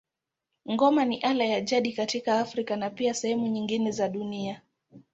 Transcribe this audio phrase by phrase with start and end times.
[0.71, 4.61] Ngoma ni ala ya jadi katika Afrika na pia sehemu nyingine za dunia.